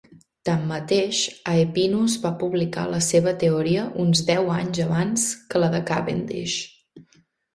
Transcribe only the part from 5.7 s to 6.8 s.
de Cavendish.